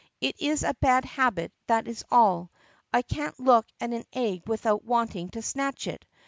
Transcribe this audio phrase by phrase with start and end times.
[0.19, 2.49] "It is a bad habit, that is all.
[2.91, 6.05] I can't look at an egg without wanting to snatch it.